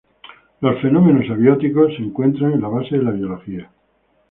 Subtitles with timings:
[0.61, 3.69] Los fenómenos abióticos se encuentran en la base de la biología.